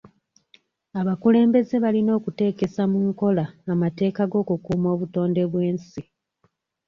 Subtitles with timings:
[0.99, 6.01] Abakulembeze balina okuteekesa mu nkola amateeka g'okukuuma obutonde bw'ensi.